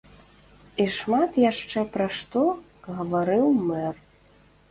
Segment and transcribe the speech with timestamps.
[0.83, 2.41] І шмат яшчэ пра што
[2.95, 3.95] гаварыў мэр.